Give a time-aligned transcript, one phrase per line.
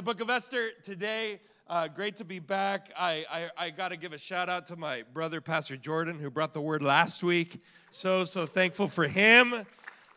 [0.00, 1.42] The book of Esther today.
[1.68, 2.90] Uh, great to be back.
[2.96, 6.30] I, I, I got to give a shout out to my brother, Pastor Jordan, who
[6.30, 7.62] brought the word last week.
[7.90, 9.52] So, so thankful for him.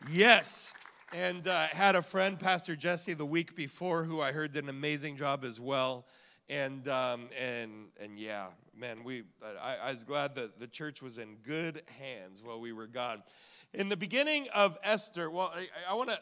[0.09, 0.71] Yes.
[1.11, 4.69] And uh, had a friend, Pastor Jesse, the week before, who I heard did an
[4.69, 6.05] amazing job as well.
[6.47, 9.23] And, um, and, and yeah, man, we,
[9.61, 13.21] I, I was glad that the church was in good hands while we were gone.
[13.73, 16.19] In the beginning of Esther, well, I, I want to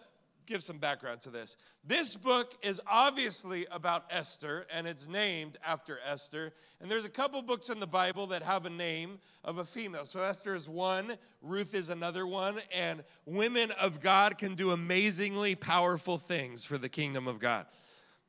[0.52, 1.55] give some background to this.
[1.86, 6.51] This book is obviously about Esther, and it's named after Esther.
[6.82, 10.04] And there's a couple books in the Bible that have a name of a female.
[10.04, 15.56] So Esther is one, Ruth is another one, and women of God can do amazingly
[15.56, 17.65] powerful things for the kingdom of God.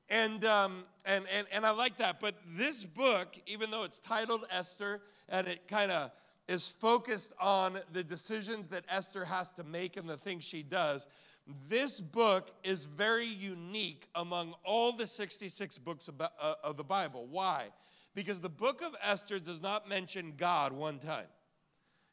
[0.09, 2.21] And, um, and, and, and I like that.
[2.21, 6.13] But this book, even though it's titled Esther, and it kind of
[6.47, 11.09] is focused on the decisions that Esther has to make and the things she does,
[11.69, 17.27] this book is very unique among all the 66 books of, uh, the Bible.
[17.31, 17.69] Why?
[18.15, 21.27] Because the book of Esther does not mention God one time.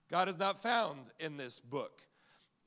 [0.10, 2.02] God is not found in this book.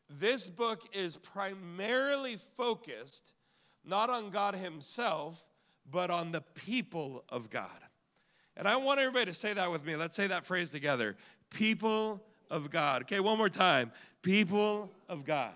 [0.09, 3.33] This book is primarily focused
[3.84, 5.47] not on God Himself,
[5.91, 7.70] but on the people of God.
[8.56, 9.97] And I want everybody to say that with me.
[9.97, 11.17] Let's say that phrase together
[11.51, 13.03] people of God.
[13.03, 13.92] Okay, one more time.
[14.23, 15.53] People of God.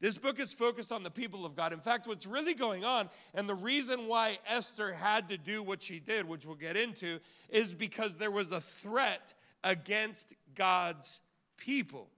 [0.00, 1.72] This book is focused on the people of God.
[1.72, 5.82] In fact, what's really going on, and the reason why Esther had to do what
[5.82, 9.32] she did, which we'll get into, is because there was a threat
[9.64, 11.20] against God's
[11.56, 12.08] people.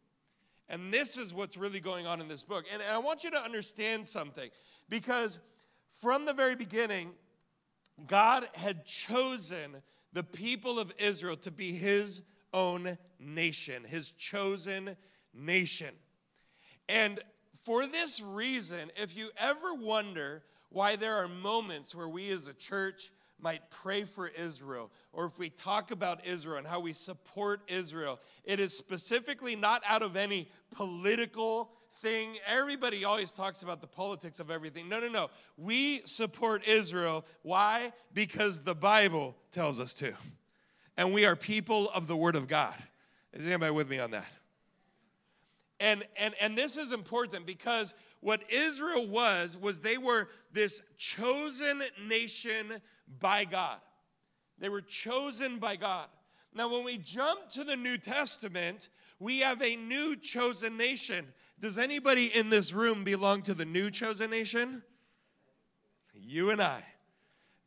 [0.69, 2.67] And this is what's really going on in this book.
[2.73, 4.51] And I want you to understand something
[4.89, 5.39] because
[5.91, 7.13] from the very beginning,
[8.07, 9.83] God had chosen
[10.13, 14.97] the people of Israel to be his own nation, his chosen
[15.33, 15.95] nation.
[16.89, 17.21] And
[17.69, 22.55] for this reason, if you ever wonder why there are moments where we as a
[22.55, 27.61] church might pray for Israel, or if we talk about Israel and how we support
[27.69, 31.71] Israel, it is specifically not out of any political
[32.01, 32.39] thing.
[32.47, 34.89] Everybody always talks about the politics of everything.
[34.89, 35.29] No, no, no.
[35.59, 37.27] We support Israel.
[37.43, 37.93] Why?
[38.15, 40.15] Because the Bible tells us to.
[40.97, 42.77] And we are people of the Word of God.
[43.35, 44.25] Is anybody with me on that?
[45.81, 51.83] And, and, and this is important because what Israel was, was they were this chosen
[52.07, 52.81] nation
[53.21, 53.79] by God.
[54.59, 56.09] They were chosen by God.
[56.53, 58.89] Now, when we jump to the New Testament,
[59.21, 61.27] we have a new chosen nation.
[61.61, 64.83] Does anybody in this room belong to the new chosen nation?
[66.13, 66.83] You and I.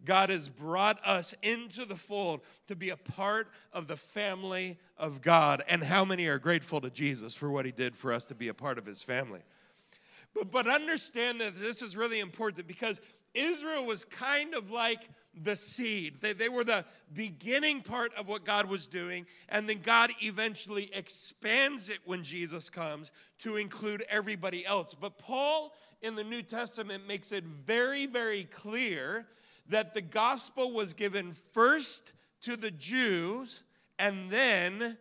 [0.06, 5.22] God has brought us into the fold to be a part of the family of
[5.22, 5.64] God.
[5.68, 8.48] And how many are grateful to Jesus for what he did for us to be
[8.48, 9.42] a part of his family?
[10.34, 13.02] But, but understand that this is really important because
[13.34, 16.20] Israel was kind of like the seed.
[16.20, 20.90] They, they were the beginning part of what God was doing, and then God eventually
[20.94, 24.94] expands it when Jesus comes to include everybody else.
[24.94, 29.28] But Paul in the New Testament makes it very, very clear
[29.72, 33.64] that the gospel was given first to the Jews
[33.98, 34.98] and then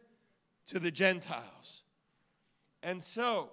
[0.66, 1.82] to the Gentiles.
[2.82, 3.50] And so,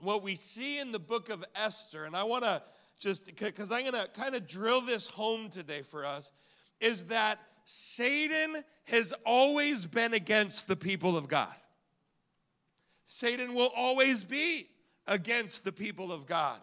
[0.00, 2.62] what we see in the book of Esther, and I want to
[2.98, 6.32] just, because I'm going to kind of drill this home today for us,
[6.80, 11.54] is that Satan has always been against the people of God.
[13.06, 14.68] Satan will always be
[15.06, 16.60] against the people of God.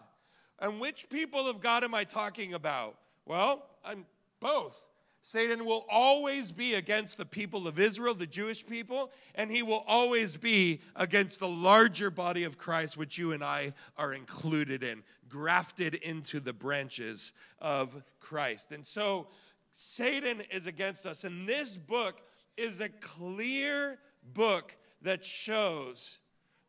[0.60, 2.96] And which people of God am I talking about?
[3.26, 4.06] Well, I'm
[4.40, 4.86] both.
[5.22, 9.82] Satan will always be against the people of Israel, the Jewish people, and he will
[9.86, 15.02] always be against the larger body of Christ, which you and I are included in,
[15.26, 18.70] grafted into the branches of Christ.
[18.70, 19.28] And so
[19.72, 21.24] Satan is against us.
[21.24, 22.20] And this book
[22.58, 23.98] is a clear
[24.34, 26.18] book that shows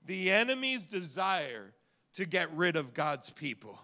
[0.05, 1.73] the enemy's desire
[2.13, 3.77] to get rid of God's people.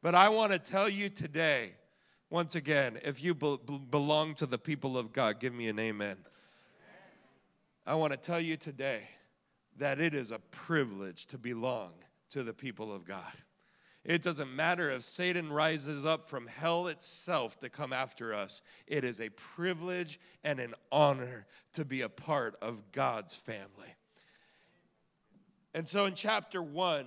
[0.00, 1.72] But I want to tell you today,
[2.30, 3.58] once again, if you be-
[3.90, 6.16] belong to the people of God, give me an amen.
[7.86, 9.08] I want to tell you today
[9.78, 11.92] that it is a privilege to belong
[12.30, 13.32] to the people of God.
[14.04, 18.62] It doesn't matter if Satan rises up from hell itself to come after us.
[18.86, 23.94] It is a privilege and an honor to be a part of God's family.
[25.74, 27.06] And so in chapter 1,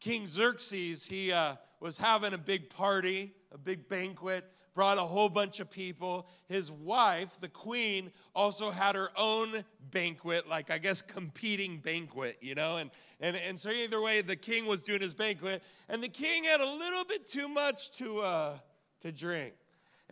[0.00, 4.44] King Xerxes, he uh, was having a big party a big banquet,
[4.74, 6.26] brought a whole bunch of people.
[6.48, 12.54] His wife, the queen, also had her own banquet, like I guess competing banquet, you
[12.54, 12.78] know?
[12.78, 12.90] And,
[13.20, 16.60] and, and so, either way, the king was doing his banquet, and the king had
[16.60, 18.58] a little bit too much to, uh,
[19.00, 19.54] to drink.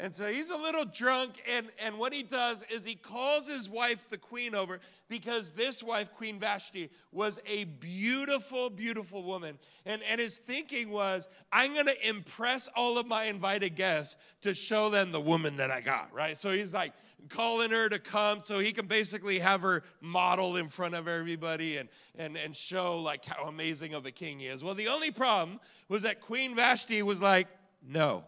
[0.02, 3.69] And so he's a little drunk, and, and what he does is he calls his
[3.69, 4.81] wife, the queen, over
[5.11, 9.58] because this wife, Queen Vashti, was a beautiful, beautiful woman.
[9.85, 14.88] And, and his thinking was, I'm gonna impress all of my invited guests to show
[14.88, 16.37] them the woman that I got, right?
[16.37, 16.94] So he's like
[17.29, 21.76] calling her to come so he can basically have her model in front of everybody
[21.76, 24.64] and, and, and show like how amazing of a king he is.
[24.64, 27.49] Well, the only problem was that Queen Vashti was like,
[27.87, 28.25] no.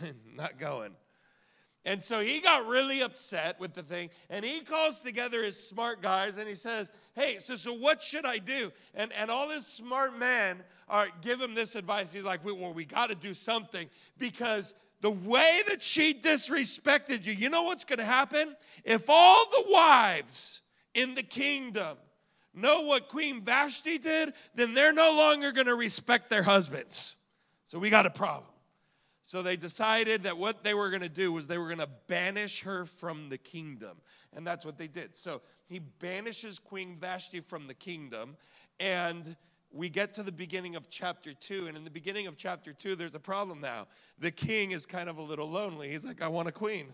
[0.36, 0.92] not going.
[1.84, 6.02] And so he got really upset with the thing, and he calls together his smart
[6.02, 8.70] guys and he says, Hey, so, so what should I do?
[8.94, 12.12] And, and all his smart men are give him this advice.
[12.12, 13.88] He's like, Well, we got to do something
[14.18, 18.54] because the way that she disrespected you, you know what's going to happen?
[18.84, 20.60] If all the wives
[20.92, 21.96] in the kingdom
[22.52, 27.16] know what Queen Vashti did, then they're no longer going to respect their husbands.
[27.66, 28.49] So we got a problem.
[29.30, 31.88] So they decided that what they were going to do was they were going to
[32.08, 33.98] banish her from the kingdom.
[34.32, 35.14] And that's what they did.
[35.14, 38.36] So he banishes Queen Vashti from the kingdom.
[38.80, 39.36] And
[39.70, 41.68] we get to the beginning of chapter two.
[41.68, 43.86] And in the beginning of chapter two, there's a problem now.
[44.18, 45.92] The king is kind of a little lonely.
[45.92, 46.92] He's like, I want a queen.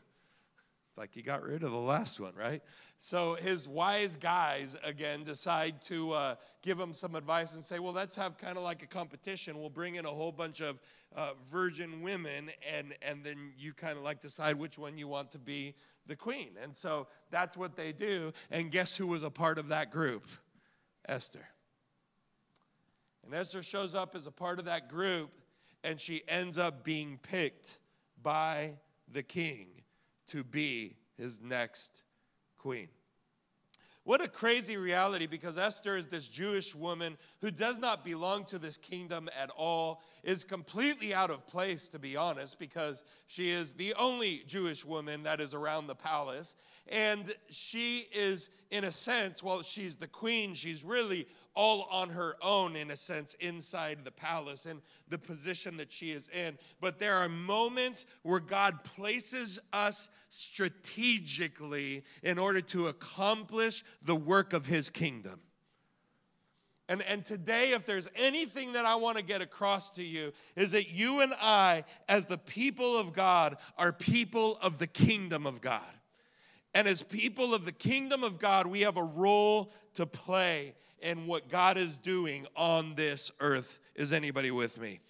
[0.97, 2.63] It's like he got rid of the last one, right?
[2.99, 7.93] So his wise guys again decide to uh, give him some advice and say, well,
[7.93, 9.61] let's have kind of like a competition.
[9.61, 10.81] We'll bring in a whole bunch of
[11.15, 15.33] uh, virgin women, and and then you kind of like decide which one you want
[15.33, 15.75] to be
[16.07, 16.53] the queen.
[16.63, 18.33] And so that's what they do.
[18.51, 20.25] And guess who was a part of that group?
[21.07, 21.47] Esther.
[23.23, 25.31] And Esther shows up as a part of that group,
[25.85, 27.81] and she ends up being picked
[28.23, 28.77] by
[29.13, 29.77] the king
[30.29, 32.03] to be his next
[32.59, 32.89] queen.
[34.07, 38.59] What a crazy reality because Esther is this Jewish woman who does not belong to
[38.59, 43.73] this kingdom at all, is completely out of place, to be honest, because she is
[43.73, 46.55] the only Jewish woman that is around the palace.
[46.87, 51.27] And she is, in a sense, well, she's the queen, she's really
[51.57, 56.13] all on her own, in a sense, inside the palace and the position that she
[56.13, 56.59] is in.
[56.81, 64.53] But there are moments where God places us strategically in order to accomplish the work
[64.53, 65.41] of his kingdom.
[66.89, 70.71] And, and today, if there's anything that I want to get across to you, is
[70.71, 75.61] that you and I, as the people of God, are people of the kingdom of
[75.61, 75.83] God.
[76.75, 81.27] And as people of the kingdom of God, we have a role to play in
[81.27, 83.79] what God is doing on this earth.
[83.95, 85.01] Is anybody with me?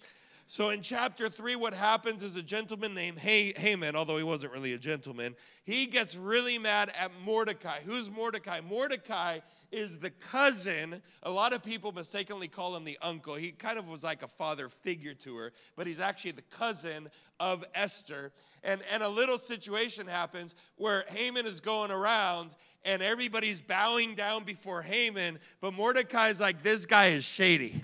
[0.49, 4.71] So in chapter 3, what happens is a gentleman named Haman, although he wasn't really
[4.71, 5.35] a gentleman,
[5.65, 7.79] he gets really mad at Mordecai.
[7.85, 8.61] Who's Mordecai?
[8.61, 9.39] Mordecai
[9.73, 11.01] is the cousin.
[11.23, 13.35] A lot of people mistakenly call him the uncle.
[13.35, 17.09] He kind of was like a father figure to her, but he's actually the cousin
[17.41, 18.31] of Esther.
[18.63, 22.55] And, and a little situation happens where Haman is going around
[22.87, 27.83] and everybody's bowing down before Haman, but Mordecai's like, this guy is shady.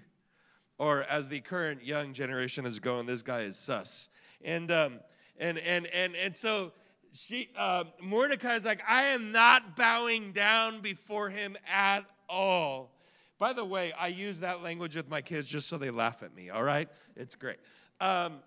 [0.78, 4.10] Or as the current young generation is going, this guy is sus.
[4.44, 5.00] And, um,
[5.38, 6.72] and, and, and, and so
[7.14, 12.96] she, uh, Mordecai's like, I am not bowing down before him at all.
[13.38, 16.34] By the way, I use that language with my kids just so they laugh at
[16.34, 16.88] me, all right?
[17.16, 17.58] It's great.
[18.00, 18.40] Um,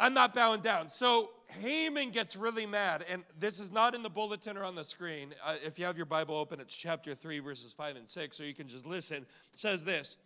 [0.00, 0.88] I'm not bowing down.
[0.88, 1.30] So
[1.60, 5.34] Haman gets really mad, and this is not in the bulletin or on the screen.
[5.44, 8.46] Uh, if you have your Bible open, it's chapter 3, verses 5 and 6, or
[8.46, 9.18] you can just listen.
[9.18, 10.16] It says this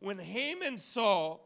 [0.00, 1.38] When Haman saw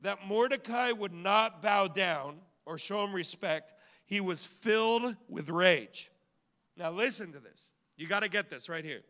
[0.00, 3.72] that Mordecai would not bow down or show him respect,
[4.04, 6.10] he was filled with rage.
[6.76, 7.68] Now, listen to this.
[7.96, 9.02] You got to get this right here.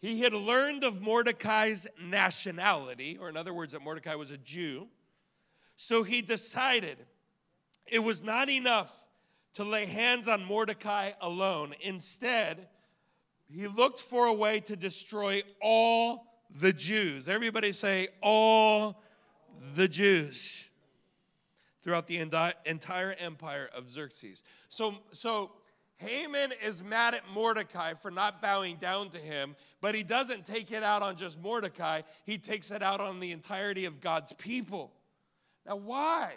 [0.00, 4.88] He had learned of Mordecai's nationality, or in other words, that Mordecai was a Jew.
[5.80, 6.98] So he decided
[7.86, 9.04] it was not enough
[9.54, 11.72] to lay hands on Mordecai alone.
[11.80, 12.66] Instead,
[13.48, 16.26] he looked for a way to destroy all
[16.60, 17.28] the Jews.
[17.28, 19.00] Everybody say, all
[19.76, 20.68] the Jews
[21.82, 24.42] throughout the entire empire of Xerxes.
[24.68, 25.52] So, so
[25.98, 30.72] Haman is mad at Mordecai for not bowing down to him, but he doesn't take
[30.72, 34.92] it out on just Mordecai, he takes it out on the entirety of God's people.
[35.68, 36.32] Now, why?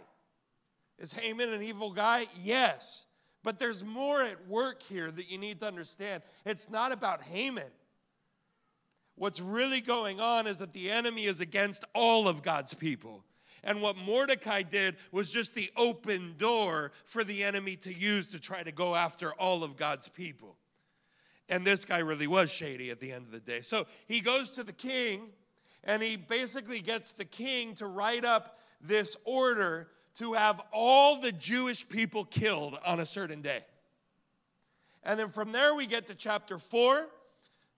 [1.00, 2.28] Is Haman an evil guy?
[2.44, 3.06] Yes.
[3.44, 6.22] But there's more at work here that you need to understand.
[6.46, 7.72] It's not about Haman.
[9.16, 13.24] What's really going on is that the enemy is against all of God's people.
[13.64, 18.40] And what Mordecai did was just the open door for the enemy to use to
[18.40, 20.58] try to go after all of God's people.
[21.48, 23.62] And this guy really was shady at the end of the day.
[23.62, 25.30] So he goes to the king
[25.84, 31.32] and he basically gets the king to write up this order to have all the
[31.32, 33.62] Jewish people killed on a certain day.
[35.04, 37.08] And then from there, we get to chapter four.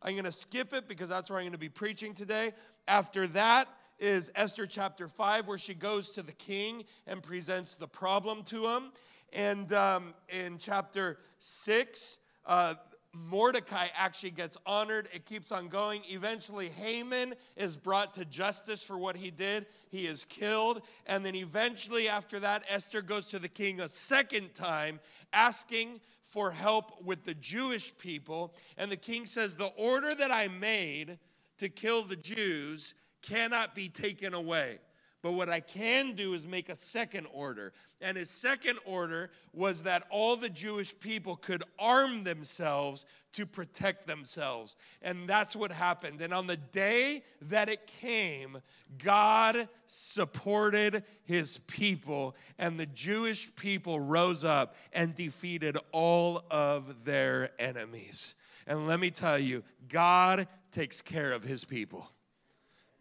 [0.01, 2.51] I'm going to skip it because that's where I'm going to be preaching today.
[2.87, 3.69] After that
[3.99, 8.67] is Esther chapter 5, where she goes to the king and presents the problem to
[8.67, 8.91] him.
[9.31, 12.75] And um, in chapter 6, uh,
[13.13, 15.07] Mordecai actually gets honored.
[15.13, 16.01] It keeps on going.
[16.05, 19.67] Eventually, Haman is brought to justice for what he did.
[19.89, 20.81] He is killed.
[21.05, 24.99] And then, eventually, after that, Esther goes to the king a second time,
[25.31, 28.55] asking for help with the Jewish people.
[28.77, 31.19] And the king says, The order that I made
[31.59, 34.79] to kill the Jews cannot be taken away.
[35.23, 37.71] But what I can do is make a second order.
[38.01, 44.05] And his second order was that all the Jewish people could arm themselves to protect
[44.05, 44.75] themselves.
[45.01, 46.21] And that's what happened.
[46.21, 48.61] And on the day that it came,
[49.01, 57.49] God supported his people, and the Jewish people rose up and defeated all of their
[57.59, 58.35] enemies.
[58.67, 62.09] And let me tell you, God takes care of his people.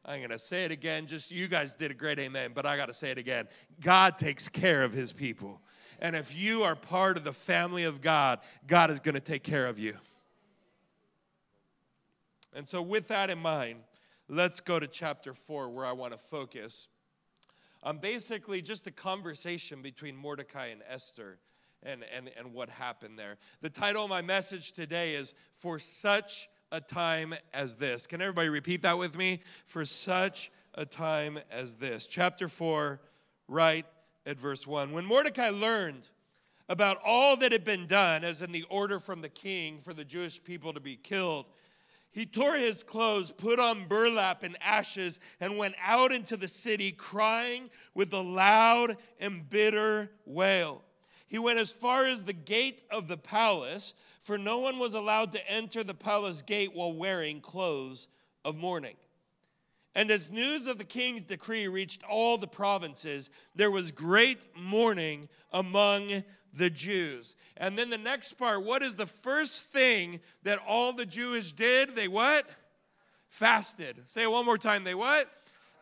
[0.04, 1.06] I'm going to say it again.
[1.06, 3.46] Just you guys did a great amen, but I got to say it again.
[3.80, 5.60] God takes care of his people.
[6.00, 9.44] And if you are part of the family of God, God is going to take
[9.44, 9.94] care of you.
[12.52, 13.80] And so, with that in mind,
[14.28, 16.88] let's go to chapter 4 where I want to focus
[17.82, 21.38] on basically just a conversation between Mordecai and Esther
[21.82, 23.38] and, and, and what happened there.
[23.60, 28.06] The title of my message today is For Such a time as this.
[28.06, 29.40] Can everybody repeat that with me?
[29.66, 32.06] For such a time as this.
[32.06, 32.98] Chapter 4,
[33.46, 33.86] right
[34.26, 34.90] at verse 1.
[34.90, 36.08] When Mordecai learned
[36.68, 40.04] about all that had been done, as in the order from the king for the
[40.04, 41.44] Jewish people to be killed,
[42.10, 46.92] he tore his clothes, put on burlap and ashes, and went out into the city
[46.92, 50.82] crying with a loud and bitter wail.
[51.26, 55.32] He went as far as the gate of the palace for no one was allowed
[55.32, 58.08] to enter the palace gate while wearing clothes
[58.44, 58.94] of mourning.
[59.94, 65.28] And as news of the king's decree reached all the provinces, there was great mourning
[65.52, 66.24] among
[66.54, 67.36] the Jews.
[67.56, 71.94] And then the next part, what is the first thing that all the Jews did?
[71.94, 72.48] They what?
[73.28, 73.96] Fasted.
[74.06, 74.84] Say it one more time.
[74.84, 75.28] They what?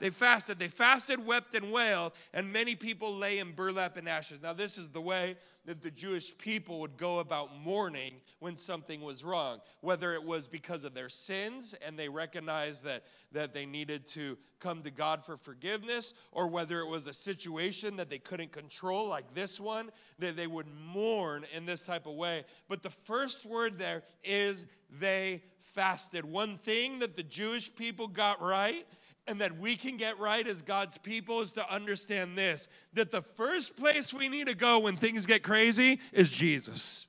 [0.00, 0.58] They fasted.
[0.58, 4.42] They fasted, wept, and wailed, and many people lay in burlap and ashes.
[4.42, 9.02] Now, this is the way that the Jewish people would go about mourning when something
[9.02, 13.66] was wrong, whether it was because of their sins and they recognized that, that they
[13.66, 18.18] needed to come to God for forgiveness, or whether it was a situation that they
[18.18, 22.44] couldn't control, like this one, that they would mourn in this type of way.
[22.68, 24.64] But the first word there is
[24.98, 26.24] they fasted.
[26.24, 28.86] One thing that the Jewish people got right
[29.26, 33.22] and that we can get right as God's people is to understand this that the
[33.22, 37.06] first place we need to go when things get crazy is Jesus.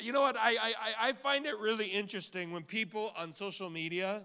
[0.00, 0.36] You know what?
[0.38, 4.22] I, I, I find it really interesting when people on social media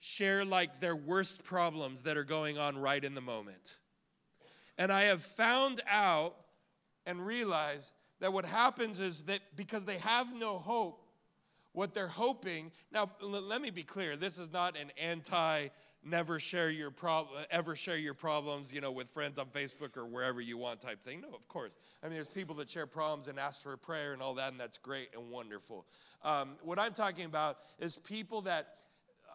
[0.00, 3.78] share like their worst problems that are going on right in the moment.
[4.76, 6.36] And I have found out
[7.06, 11.02] and realized that what happens is that because they have no hope,
[11.72, 12.70] what they're hoping.
[12.92, 15.68] Now let me be clear this is not an anti
[16.04, 20.06] never share your problem ever share your problems you know with friends on facebook or
[20.06, 21.20] wherever you want type thing.
[21.20, 21.76] No of course.
[22.02, 24.50] I mean there's people that share problems and ask for a prayer and all that
[24.52, 25.86] and that's great and wonderful.
[26.22, 28.78] Um, what i'm talking about is people that
[29.28, 29.34] uh,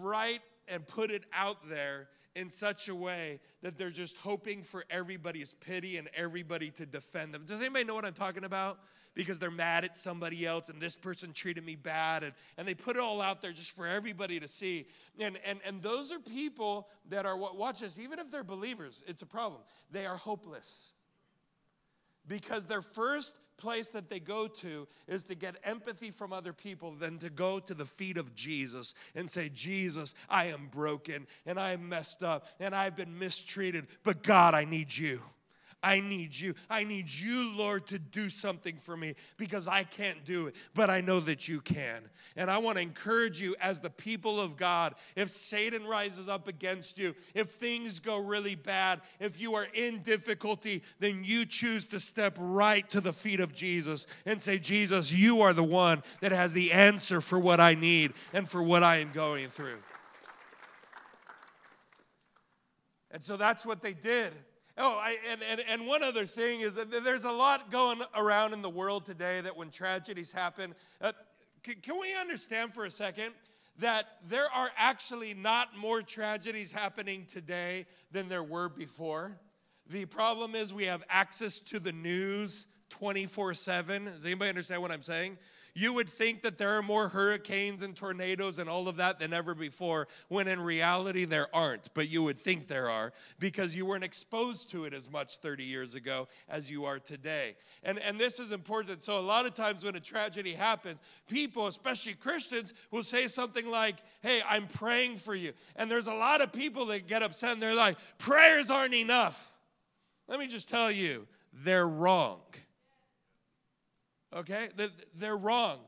[0.00, 4.84] write and put it out there in such a way that they're just hoping for
[4.90, 7.44] everybody's pity and everybody to defend them.
[7.44, 8.78] Does anybody know what i'm talking about
[9.14, 12.22] because they're mad at somebody else and this person treated me bad.
[12.22, 14.86] And, and they put it all out there just for everybody to see.
[15.18, 19.02] And, and, and those are people that are, what watch this, even if they're believers,
[19.06, 19.60] it's a problem.
[19.90, 20.92] They are hopeless
[22.26, 26.90] because their first place that they go to is to get empathy from other people
[26.90, 31.58] than to go to the feet of Jesus and say, Jesus, I am broken and
[31.58, 35.20] I am messed up and I've been mistreated, but God, I need you.
[35.84, 36.54] I need you.
[36.70, 40.88] I need you, Lord, to do something for me because I can't do it, but
[40.88, 42.02] I know that you can.
[42.36, 46.48] And I want to encourage you as the people of God if Satan rises up
[46.48, 51.86] against you, if things go really bad, if you are in difficulty, then you choose
[51.88, 56.02] to step right to the feet of Jesus and say, Jesus, you are the one
[56.22, 59.80] that has the answer for what I need and for what I am going through.
[63.10, 64.32] And so that's what they did.
[64.76, 68.54] Oh, I, and, and, and one other thing is that there's a lot going around
[68.54, 71.12] in the world today that when tragedies happen, uh,
[71.62, 73.32] can, can we understand for a second
[73.78, 79.38] that there are actually not more tragedies happening today than there were before?
[79.90, 84.06] The problem is we have access to the news 24 7.
[84.06, 85.38] Does anybody understand what I'm saying?
[85.76, 89.32] You would think that there are more hurricanes and tornadoes and all of that than
[89.32, 93.84] ever before, when in reality there aren't, but you would think there are because you
[93.84, 97.56] weren't exposed to it as much 30 years ago as you are today.
[97.82, 99.02] And, and this is important.
[99.02, 103.68] So, a lot of times when a tragedy happens, people, especially Christians, will say something
[103.68, 105.54] like, Hey, I'm praying for you.
[105.74, 109.56] And there's a lot of people that get upset and they're like, Prayers aren't enough.
[110.28, 112.40] Let me just tell you, they're wrong.
[114.34, 114.68] Okay?
[115.14, 115.78] They're wrong.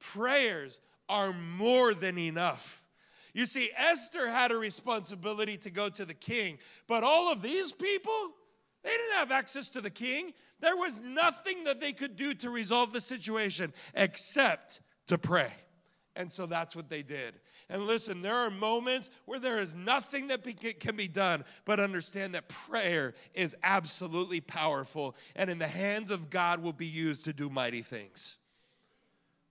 [0.00, 2.84] Prayers are more than enough.
[3.32, 7.70] You see, Esther had a responsibility to go to the king, but all of these
[7.72, 8.30] people,
[8.82, 10.32] they didn't have access to the king.
[10.60, 15.52] There was nothing that they could do to resolve the situation except to pray.
[16.16, 17.34] And so that's what they did.
[17.68, 20.44] And listen, there are moments where there is nothing that
[20.80, 26.30] can be done, but understand that prayer is absolutely powerful and in the hands of
[26.30, 28.38] God will be used to do mighty things.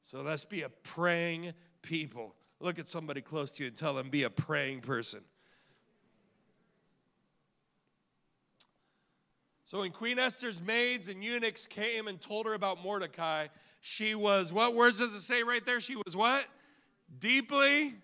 [0.02, 2.36] So let's be a praying people.
[2.60, 5.22] Look at somebody close to you and tell them, be a praying person.
[9.66, 13.48] So when Queen Esther's maids and eunuchs came and told her about Mordecai,
[13.82, 15.80] she was, what words does it say right there?
[15.80, 16.46] She was what?
[17.20, 17.96] Deeply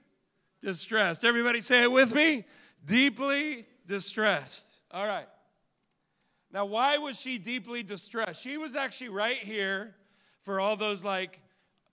[0.61, 1.25] distressed.
[1.25, 2.45] Everybody say it with me.
[2.85, 4.79] Deeply distressed.
[4.91, 5.27] All right.
[6.51, 8.41] Now, why was she deeply distressed?
[8.41, 9.95] She was actually right here
[10.41, 11.39] for all those like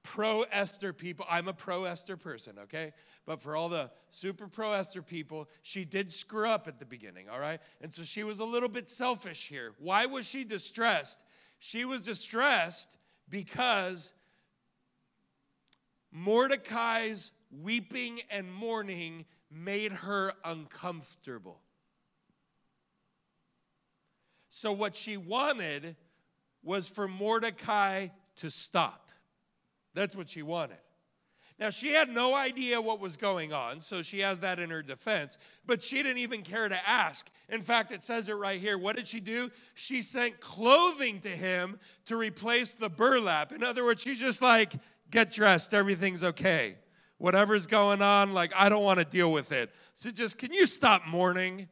[0.03, 1.27] pro Esther people.
[1.29, 2.93] I'm a pro Esther person, okay?
[3.27, 7.29] But for all the super pro Esther people, she did screw up at the beginning,
[7.29, 7.61] all right?
[7.81, 9.75] And so she was a little bit selfish here.
[9.79, 11.23] Why was she distressed?
[11.59, 12.97] She was distressed
[13.29, 14.15] because
[16.19, 21.61] Mordecai's weeping and mourning made her uncomfortable.
[24.51, 25.97] So, what she wanted
[26.63, 29.11] was for Mordecai to stop.
[29.95, 30.79] That's what she wanted.
[31.59, 34.83] Now, she had no idea what was going on, so she has that in her
[34.83, 37.29] defense, but she didn't even care to ask.
[37.49, 38.79] In fact, it says it right here.
[38.79, 39.51] What did she do?
[39.75, 43.51] She sent clothing to him to replace the burlap.
[43.51, 44.75] In other words, she's just like,
[45.11, 46.77] get dressed, everything's okay
[47.19, 49.71] whatever's going on, like, I don't want to deal with it.
[49.93, 51.69] So just, can you stop mourning?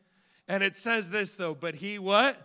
[0.48, 2.36] And it says this, though, but he what?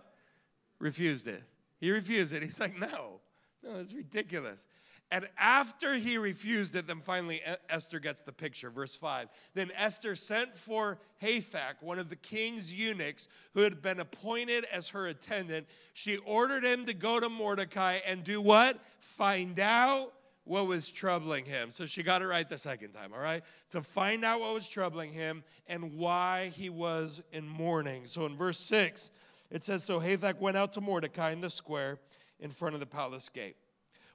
[0.78, 1.42] Refused it.
[1.78, 2.42] He refused it.
[2.42, 3.20] He's like, no,
[3.62, 4.66] no, it's ridiculous.
[5.10, 8.70] And after he refused it, then finally Esther gets the picture.
[8.70, 9.28] Verse 5.
[9.52, 14.88] Then Esther sent for Hathach, one of the king's eunuchs who had been appointed as
[14.90, 15.66] her attendant.
[15.92, 18.80] She ordered him to go to Mordecai and do what?
[19.00, 20.12] Find out
[20.44, 21.70] what was troubling him.
[21.70, 23.42] So she got it right the second time, all right?
[23.68, 28.06] So find out what was troubling him and why he was in mourning.
[28.06, 29.10] So in verse 6,
[29.50, 31.98] it says So Hathach went out to Mordecai in the square
[32.40, 33.56] in front of the palace gate.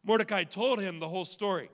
[0.04, 1.70] Mordecai told him the whole story,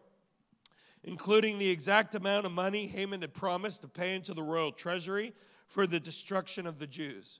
[1.03, 5.33] including the exact amount of money Haman had promised to pay into the royal treasury
[5.67, 7.39] for the destruction of the Jews.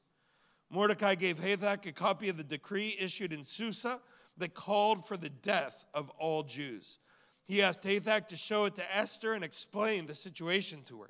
[0.69, 3.99] Mordecai gave Hathach a copy of the decree issued in Susa
[4.37, 6.97] that called for the death of all Jews.
[7.45, 11.09] He asked Hathach to show it to Esther and explain the situation to her.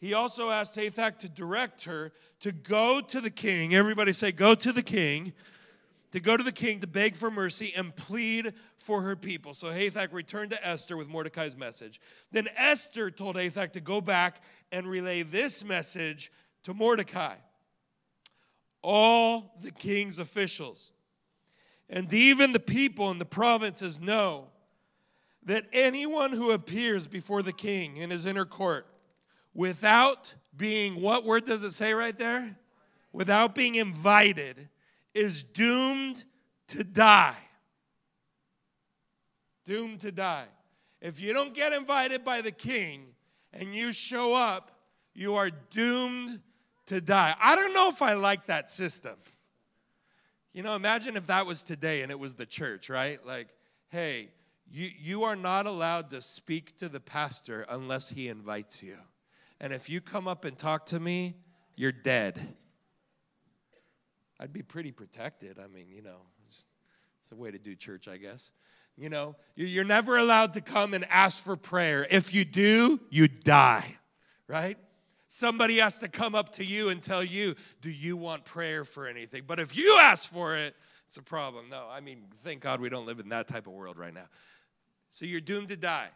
[0.00, 3.74] He also asked Hathach to direct her to go to the king.
[3.74, 5.32] Everybody say, Go to the king.
[6.12, 9.52] To go to the king to beg for mercy and plead for her people.
[9.52, 12.00] So Hathach returned to Esther with Mordecai's message.
[12.32, 17.34] Then Esther told Hathach to go back and relay this message to Mordecai.
[18.82, 20.92] All the king's officials
[21.90, 24.48] and even the people in the provinces know
[25.44, 28.86] that anyone who appears before the king in his inner court
[29.54, 32.56] without being, what word does it say right there?
[33.12, 34.68] Without being invited
[35.14, 36.24] is doomed
[36.68, 37.36] to die.
[39.64, 40.46] Doomed to die.
[41.00, 43.06] If you don't get invited by the king
[43.52, 44.72] and you show up,
[45.14, 46.40] you are doomed
[46.86, 47.34] to die.
[47.40, 49.16] I don't know if I like that system.
[50.52, 53.24] You know, imagine if that was today and it was the church, right?
[53.24, 53.48] Like,
[53.90, 54.30] hey,
[54.70, 58.96] you, you are not allowed to speak to the pastor unless he invites you.
[59.60, 61.34] And if you come up and talk to me,
[61.74, 62.54] you're dead.
[64.40, 65.58] I'd be pretty protected.
[65.58, 68.50] I mean, you know, it's, a way to do church, I guess.
[68.96, 72.06] You know, you're never allowed to come and ask for prayer.
[72.10, 73.96] If you do, you die,
[74.46, 74.78] right?
[75.28, 79.06] Somebody has to come up to you and tell you, Do you want prayer for
[79.06, 79.42] anything?
[79.46, 80.74] But if you ask for it,
[81.06, 81.68] it's a problem.
[81.70, 84.26] No, I mean, thank God we don't live in that type of world right now.
[85.10, 86.10] So you're doomed to die.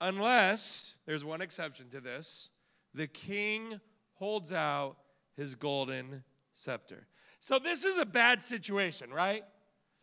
[0.00, 2.50] Unless, there's one exception to this,
[2.94, 3.80] the king
[4.14, 4.96] holds out
[5.36, 7.06] his golden scepter.
[7.40, 9.44] So this is a bad situation, right?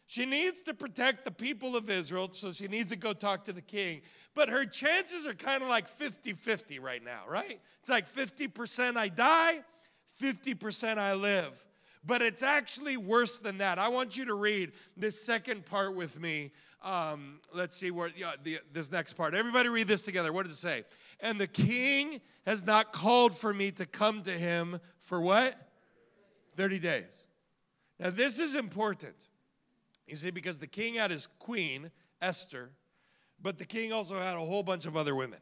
[0.07, 3.53] She needs to protect the people of Israel, so she needs to go talk to
[3.53, 4.01] the king.
[4.35, 7.59] But her chances are kind of like 50 50 right now, right?
[7.79, 9.61] It's like 50% I die,
[10.21, 11.65] 50% I live.
[12.05, 13.79] But it's actually worse than that.
[13.79, 16.51] I want you to read this second part with me.
[16.85, 19.33] Um, let's see where yeah, the, this next part.
[19.33, 20.31] Everybody read this together.
[20.31, 20.83] What does it say?
[21.19, 25.55] And the king has not called for me to come to him for what?
[26.55, 27.25] 30 days.
[27.99, 29.15] Now, this is important.
[30.05, 31.89] You see, because the king had his queen,
[32.21, 32.69] Esther,
[33.41, 35.39] but the king also had a whole bunch of other women.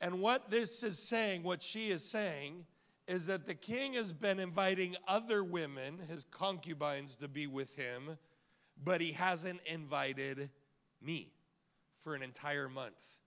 [0.00, 2.66] And what this is saying, what she is saying,
[3.06, 8.18] is that the king has been inviting other women, his concubines, to be with him,
[8.82, 10.50] but he hasn't invited
[11.02, 11.32] me
[12.00, 13.18] for an entire month.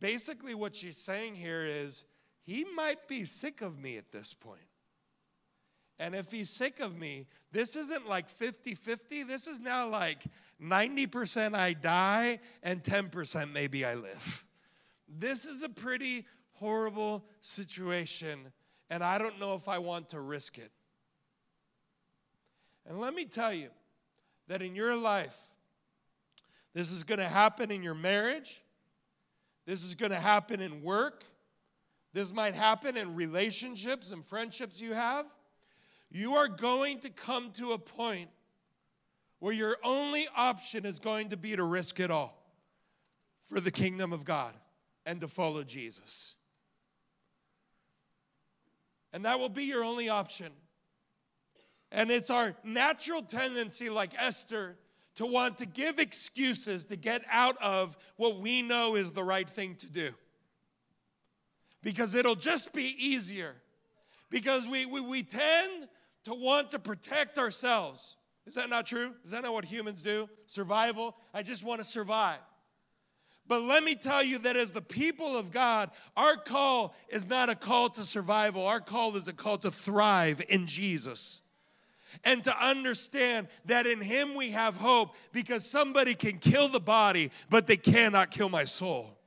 [0.00, 2.04] Basically, what she's saying here is
[2.42, 4.60] he might be sick of me at this point.
[5.98, 9.22] And if he's sick of me, this isn't like 50 50.
[9.22, 10.22] This is now like
[10.62, 14.44] 90% I die and 10% maybe I live.
[15.08, 18.52] This is a pretty horrible situation,
[18.90, 20.70] and I don't know if I want to risk it.
[22.86, 23.68] And let me tell you
[24.48, 25.36] that in your life,
[26.74, 28.62] this is going to happen in your marriage,
[29.66, 31.24] this is going to happen in work,
[32.12, 35.26] this might happen in relationships and friendships you have
[36.10, 38.30] you are going to come to a point
[39.38, 42.42] where your only option is going to be to risk it all
[43.44, 44.54] for the kingdom of God
[45.04, 46.34] and to follow Jesus.
[49.12, 50.52] And that will be your only option.
[51.92, 54.76] And it's our natural tendency, like Esther,
[55.16, 59.48] to want to give excuses to get out of what we know is the right
[59.48, 60.10] thing to do.
[61.82, 63.54] Because it'll just be easier.
[64.30, 65.88] Because we, we, we tend
[66.24, 68.16] to want to protect ourselves.
[68.46, 69.14] Is that not true?
[69.24, 70.28] Is that not what humans do?
[70.46, 71.16] Survival?
[71.32, 72.38] I just want to survive.
[73.48, 77.48] But let me tell you that as the people of God, our call is not
[77.48, 78.66] a call to survival.
[78.66, 81.42] Our call is a call to thrive in Jesus.
[82.24, 87.30] And to understand that in Him we have hope because somebody can kill the body,
[87.50, 89.18] but they cannot kill my soul.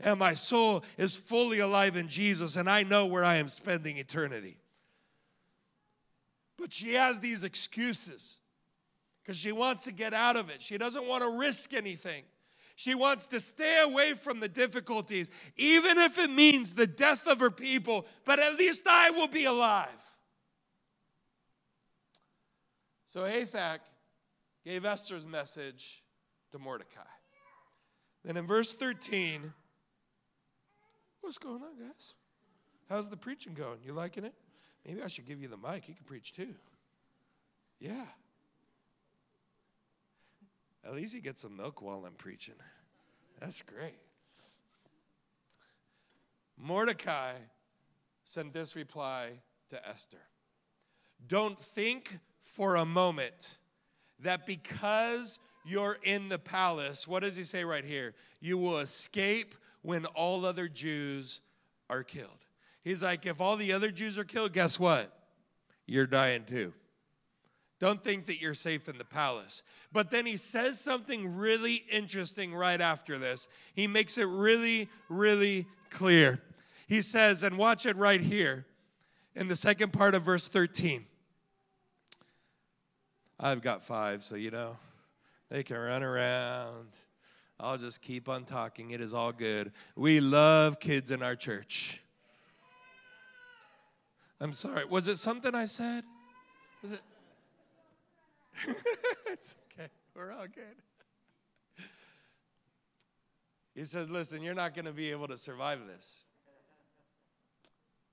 [0.00, 3.96] And my soul is fully alive in Jesus, and I know where I am spending
[3.96, 4.58] eternity.
[6.58, 8.38] But she has these excuses
[9.22, 10.60] because she wants to get out of it.
[10.60, 12.24] She doesn't want to risk anything.
[12.76, 17.38] She wants to stay away from the difficulties, even if it means the death of
[17.38, 19.88] her people, but at least I will be alive.
[23.14, 23.78] So Hathach
[24.64, 26.02] gave Esther's message
[26.50, 27.06] to Mordecai.
[28.24, 29.52] Then in verse 13,
[31.20, 32.14] what's going on, guys?
[32.90, 33.78] How's the preaching going?
[33.86, 34.34] You liking it?
[34.84, 35.86] Maybe I should give you the mic.
[35.86, 36.56] You can preach too.
[37.78, 38.04] Yeah.
[40.84, 42.56] At least you get some milk while I'm preaching.
[43.38, 43.94] That's great.
[46.58, 47.34] Mordecai
[48.24, 49.28] sent this reply
[49.70, 50.18] to Esther
[51.28, 53.58] Don't think for a moment
[54.20, 58.14] that because you're in the palace, what does he say right here?
[58.40, 61.40] You will escape when all other Jews
[61.90, 62.28] are killed.
[62.82, 65.10] He's like, if all the other Jews are killed, guess what?
[65.86, 66.72] You're dying too.
[67.80, 69.62] Don't think that you're safe in the palace.
[69.92, 73.48] But then he says something really interesting right after this.
[73.74, 76.40] He makes it really, really clear.
[76.86, 78.66] He says, and watch it right here
[79.34, 81.06] in the second part of verse 13.
[83.38, 84.76] I've got five, so you know,
[85.50, 86.96] they can run around.
[87.58, 88.90] I'll just keep on talking.
[88.90, 89.72] It is all good.
[89.96, 92.02] We love kids in our church.
[94.40, 94.84] I'm sorry.
[94.84, 96.04] Was it something I said?
[96.82, 97.00] Was it?
[99.26, 99.88] it's okay.
[100.14, 101.86] We're all good.
[103.74, 106.24] He says, Listen, you're not going to be able to survive this.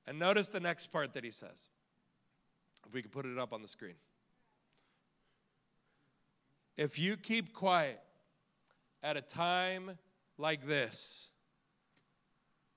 [0.07, 1.69] And notice the next part that he says.
[2.87, 3.95] If we could put it up on the screen.
[6.77, 7.99] If you keep quiet
[9.03, 9.97] at a time
[10.37, 11.31] like this,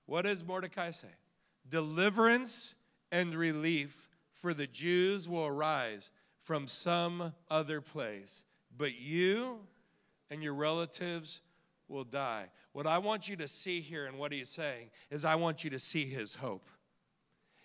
[0.06, 1.08] what does Mordecai say?
[1.68, 2.74] Deliverance
[3.10, 8.44] and relief for the Jews will arise from some other place,
[8.76, 9.60] but you
[10.30, 11.40] and your relatives
[11.88, 12.46] will die.
[12.72, 15.70] What I want you to see here and what he's saying is, I want you
[15.70, 16.68] to see his hope.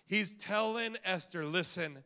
[0.06, 1.98] He's telling Esther, listen,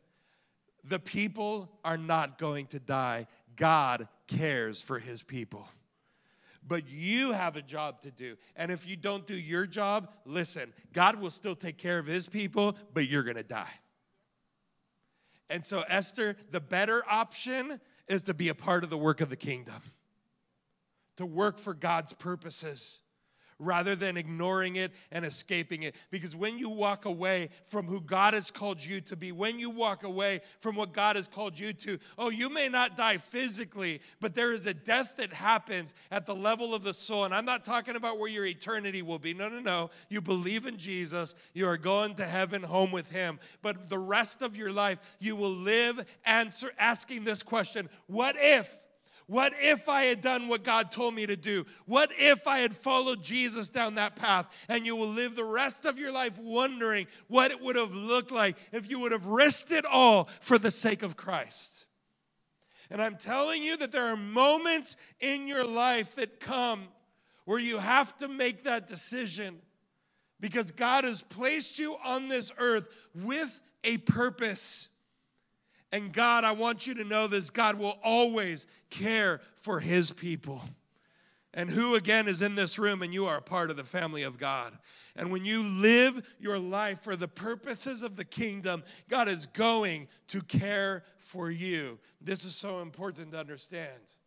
[0.83, 3.27] the people are not going to die.
[3.55, 5.67] God cares for his people.
[6.67, 8.37] But you have a job to do.
[8.55, 12.27] And if you don't do your job, listen, God will still take care of his
[12.27, 13.69] people, but you're to die.
[15.49, 19.29] And so, Esther, the better option is to be a part of the work of
[19.29, 19.81] the kingdom,
[21.17, 22.99] to work for God's purposes
[23.59, 25.95] rather than ignoring it and escaping it.
[26.11, 29.69] Because when you walk away from who God has called you to be, when you
[29.69, 34.01] walk away from what God has called you to, oh, you may not die physically,
[34.19, 37.25] but there is a death that happens at the level of the soul.
[37.25, 39.33] And I'm not talking about where your eternity will be.
[39.33, 39.89] No, no, no.
[40.09, 43.39] You believe in Jesus, you are going to heaven, home with Him.
[43.61, 48.75] But the rest of your life, you will live answer, asking this question What if?
[49.27, 51.65] What if I had done what God told me to do?
[51.85, 54.47] What if I had followed Jesus down that path?
[54.69, 58.31] And you will live the rest of your life wondering what it would have looked
[58.31, 61.85] like if you would have risked it all for the sake of Christ.
[62.91, 66.87] And I'm telling you that there are moments in your life that come
[67.45, 69.57] where you have to make that decision
[70.39, 74.89] because God has placed you on this earth with a purpose.
[75.95, 80.61] And God, I want you to know this God will always care for his people.
[81.53, 84.23] And who again is in this room and you are a part of the family
[84.23, 84.77] of God.
[85.15, 90.09] And when you live your life for the purposes of the kingdom, God is going
[90.27, 91.97] to care for you.
[92.19, 94.17] This is so important to understand.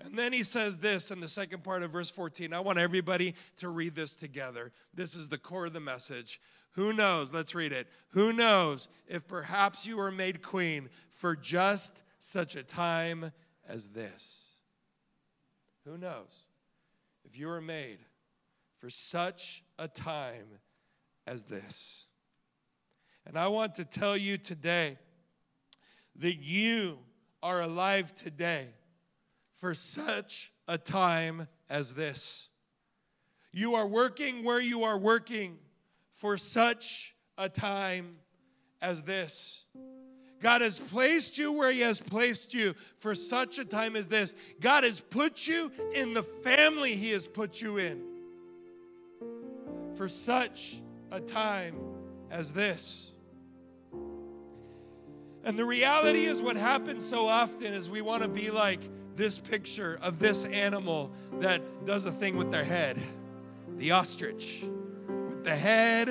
[0.00, 2.54] And then he says this in the second part of verse 14.
[2.54, 4.72] I want everybody to read this together.
[4.94, 6.40] This is the core of the message.
[6.74, 7.32] Who knows?
[7.32, 7.86] Let's read it.
[8.10, 13.32] Who knows if perhaps you were made queen for just such a time
[13.68, 14.56] as this?
[15.84, 16.44] Who knows
[17.24, 17.98] if you were made
[18.78, 20.58] for such a time
[21.26, 22.06] as this?
[23.26, 24.98] And I want to tell you today
[26.16, 26.98] that you
[27.42, 28.68] are alive today
[29.56, 32.48] for such a time as this.
[33.52, 35.58] You are working where you are working
[36.24, 38.16] for such a time
[38.80, 39.64] as this.
[40.40, 44.34] God has placed you where He has placed you for such a time as this.
[44.58, 48.02] God has put you in the family He has put you in
[49.96, 51.76] for such a time
[52.30, 53.12] as this.
[55.44, 58.80] And the reality is, what happens so often is we want to be like
[59.14, 62.98] this picture of this animal that does a thing with their head
[63.76, 64.64] the ostrich
[65.44, 66.08] the head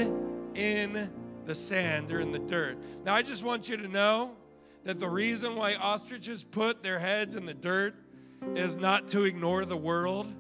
[0.56, 1.10] in
[1.46, 2.78] the sand or in the dirt.
[3.04, 4.36] Now, I just want you to know
[4.84, 7.96] that the reason why ostriches put their heads in the dirt
[8.56, 10.32] is not to ignore the world.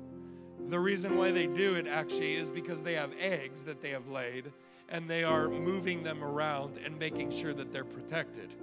[0.68, 4.08] The reason why they do it actually is because they have eggs that they have
[4.08, 4.52] laid
[4.90, 8.54] and they are moving them around and making sure that they're protected.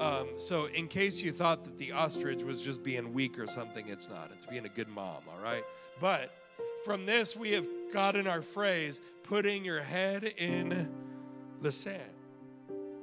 [0.00, 3.88] Um, so, in case you thought that the ostrich was just being weak or something,
[3.88, 4.30] it's not.
[4.34, 5.64] It's being a good mom, all right?
[6.00, 6.34] But
[6.84, 10.88] from this, we have gotten our phrase, putting your head in
[11.60, 12.00] the sand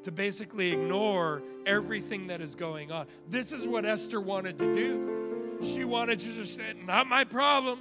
[0.03, 3.07] to basically ignore everything that is going on.
[3.29, 5.57] This is what Esther wanted to do.
[5.61, 7.79] She wanted to just say, Not my problem,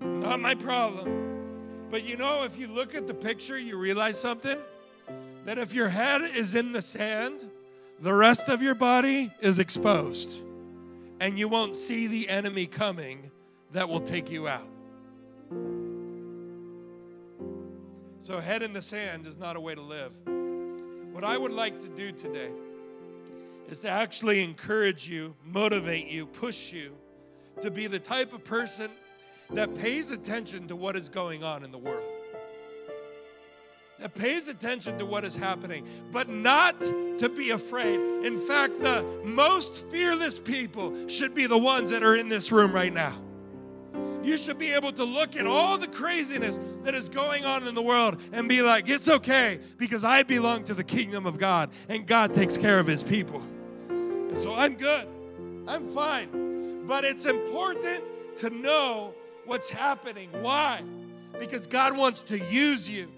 [0.00, 1.88] not my problem.
[1.90, 4.58] But you know, if you look at the picture, you realize something
[5.44, 7.50] that if your head is in the sand,
[8.00, 10.42] the rest of your body is exposed,
[11.20, 13.30] and you won't see the enemy coming
[13.72, 14.69] that will take you out.
[18.22, 20.12] So, head in the sand is not a way to live.
[21.12, 22.50] What I would like to do today
[23.66, 26.94] is to actually encourage you, motivate you, push you
[27.62, 28.90] to be the type of person
[29.48, 32.06] that pays attention to what is going on in the world.
[34.00, 37.98] That pays attention to what is happening, but not to be afraid.
[38.26, 42.74] In fact, the most fearless people should be the ones that are in this room
[42.74, 43.16] right now
[44.22, 47.74] you should be able to look at all the craziness that is going on in
[47.74, 51.70] the world and be like, it's okay because I belong to the kingdom of God
[51.88, 53.42] and God takes care of his people.
[53.88, 55.08] And so I'm good.
[55.66, 56.86] I'm fine.
[56.86, 58.04] But it's important
[58.38, 59.14] to know
[59.46, 60.28] what's happening.
[60.40, 60.82] Why?
[61.38, 63.10] Because God wants to use you.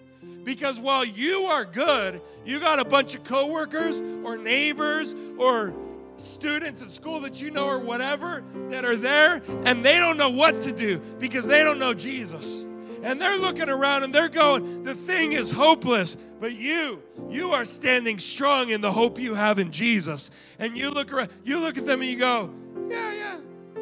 [0.45, 5.75] Because while you are good, you got a bunch of coworkers or neighbors or
[6.17, 10.31] students at school that you know or whatever that are there and they don't know
[10.31, 12.67] what to do because they don't know Jesus.
[13.03, 16.17] And they're looking around and they're going, the thing is hopeless.
[16.41, 20.31] But you, you are standing strong in the hope you have in Jesus.
[20.59, 22.51] And you look around, you look at them and you go,
[22.89, 23.39] yeah, yeah,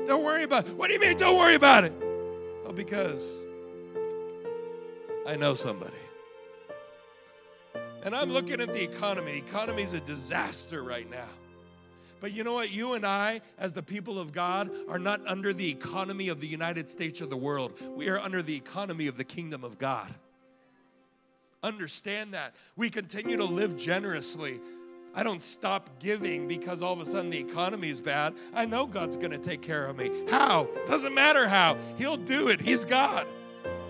[0.06, 0.74] don't worry about it.
[0.74, 1.92] What do you mean, don't worry about it?
[2.64, 3.44] I'll because
[5.26, 5.96] I know somebody.
[8.02, 9.32] And I'm looking at the economy.
[9.32, 11.28] The economy is a disaster right now.
[12.20, 12.70] But you know what?
[12.70, 16.46] You and I, as the people of God, are not under the economy of the
[16.46, 17.72] United States or the world.
[17.96, 20.12] We are under the economy of the kingdom of God.
[21.62, 22.54] Understand that.
[22.76, 24.60] We continue to live generously.
[25.14, 28.34] I don't stop giving because all of a sudden the economy is bad.
[28.54, 30.10] I know God's going to take care of me.
[30.30, 30.68] How?
[30.86, 31.76] Doesn't matter how.
[31.98, 32.60] He'll do it.
[32.60, 33.26] He's God.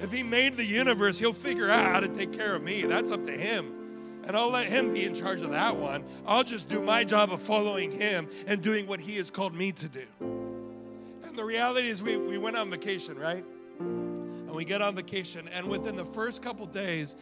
[0.00, 2.82] If He made the universe, He'll figure out how to take care of me.
[2.82, 3.79] That's up to Him
[4.24, 6.04] and I'll let him be in charge of that one.
[6.26, 9.72] I'll just do my job of following him and doing what he has called me
[9.72, 10.06] to do.
[10.20, 13.44] And the reality is, we, we went on vacation, right?
[13.78, 17.16] And we get on vacation, and within the first couple days,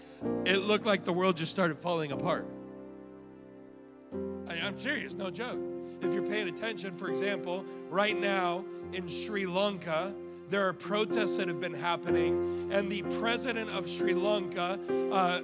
[0.45, 2.47] it looked like the world just started falling apart.
[4.49, 5.59] I, I'm serious, no joke.
[6.01, 10.15] If you're paying attention, for example, right now in Sri Lanka,
[10.49, 14.79] there are protests that have been happening, and the president of Sri Lanka
[15.13, 15.41] uh,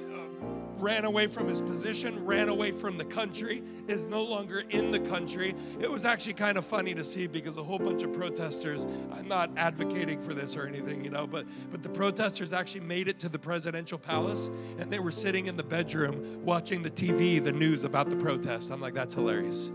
[0.84, 5.00] ran away from his position, ran away from the country, is no longer in the
[5.00, 5.54] country.
[5.80, 9.26] It was actually kind of funny to see because a whole bunch of protesters, I'm
[9.26, 13.18] not advocating for this or anything, you know, but but the protesters actually made it
[13.20, 17.52] to the presidential palace and they were sitting in the bedroom watching the TV, the
[17.52, 18.70] news about the protest.
[18.70, 19.72] I'm like, that's hilarious.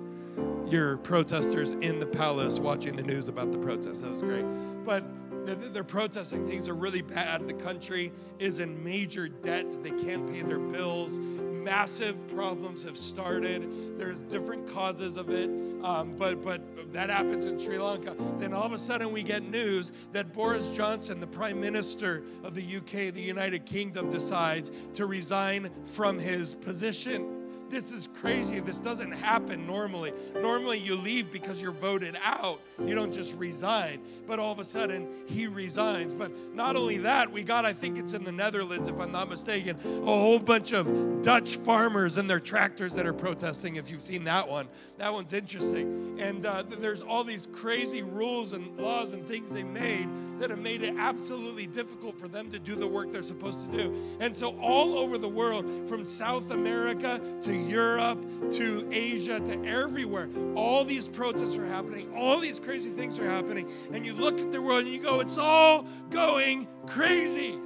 [0.68, 4.04] Your protesters in the palace watching the news about the protest.
[4.04, 4.46] That was great.
[4.86, 5.04] But
[5.46, 6.48] they're protesting.
[6.48, 7.48] Things are really bad.
[7.48, 9.84] The country is in major debt.
[9.84, 11.20] They can't pay their bills.
[11.20, 14.00] Massive problems have started.
[14.00, 15.50] There's different causes of it,
[15.84, 16.62] um, but but
[16.94, 18.16] that happens in Sri Lanka.
[18.38, 22.56] Then all of a sudden we get news that Boris Johnson, the Prime Minister of
[22.56, 27.39] the UK, the United Kingdom, decides to resign from his position.
[27.70, 28.60] This is crazy.
[28.60, 30.12] This doesn't happen normally.
[30.42, 32.62] Normally, you leave because you're voted out.
[32.84, 34.02] You don't just resign.
[34.28, 36.14] But all of a sudden, he resigns.
[36.14, 39.30] But not only that, we got, I think it's in the Netherlands, if I'm not
[39.30, 43.76] mistaken, a whole bunch of Dutch farmers and their tractors that are protesting.
[43.76, 46.18] If you've seen that one, that one's interesting.
[46.20, 50.08] And uh, there's all these crazy rules and laws and things they made
[50.40, 53.78] that have made it absolutely difficult for them to do the work they're supposed to
[53.78, 54.18] do.
[54.20, 60.30] And so, all over the world, from South America to Europe to Asia to everywhere,
[60.56, 63.70] all these protests are happening, all these crazy things are happening.
[63.94, 67.58] And you look at the world and you go, it's all going crazy.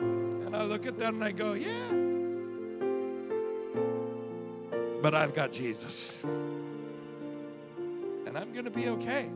[0.00, 1.92] And I look at that and I go, yeah.
[5.02, 6.22] But I've got Jesus.
[6.24, 9.30] And I'm going to be okay.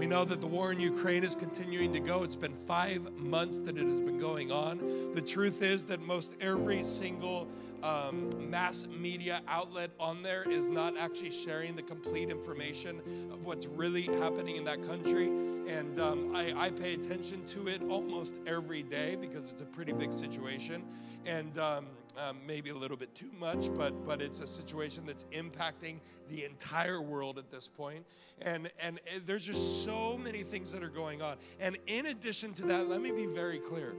[0.00, 2.22] We know that the war in Ukraine is continuing to go.
[2.22, 5.12] It's been five months that it has been going on.
[5.12, 7.46] The truth is that most every single
[7.82, 13.66] um, mass media outlet on there is not actually sharing the complete information of what's
[13.66, 15.26] really happening in that country.
[15.68, 19.92] And um, I, I, pay attention to it almost every day because it's a pretty
[19.92, 20.82] big situation.
[21.26, 21.84] And um,
[22.20, 26.44] um, maybe a little bit too much, but but it's a situation that's impacting the
[26.44, 28.04] entire world at this point.
[28.42, 31.36] And and there's just so many things that are going on.
[31.60, 33.94] And in addition to that, let me be very clear.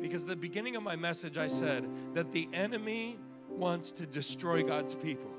[0.00, 4.94] Because the beginning of my message, I said that the enemy wants to destroy God's
[4.94, 5.30] people.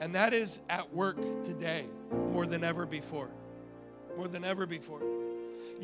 [0.00, 1.86] And that is at work today
[2.32, 3.30] more than ever before.
[4.16, 5.02] More than ever before.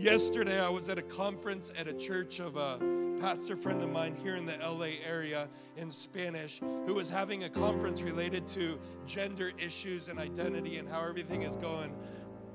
[0.00, 2.78] Yesterday, I was at a conference at a church of a
[3.20, 7.50] pastor friend of mine here in the LA area in Spanish who was having a
[7.50, 11.94] conference related to gender issues and identity and how everything is going.